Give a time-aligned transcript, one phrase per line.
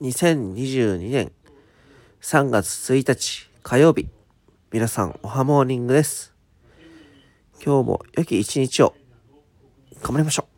[0.00, 1.30] 2022年
[2.20, 4.08] 3月1日火曜日。
[4.72, 6.34] 皆さん、おはモーニングです。
[7.64, 8.94] 今日も良き一日を
[10.02, 10.53] 頑張りましょう。